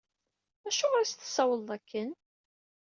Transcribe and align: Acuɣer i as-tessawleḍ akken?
Acuɣer 0.67 1.01
i 1.03 1.05
as-tessawleḍ 1.05 1.69
akken? 1.77 2.09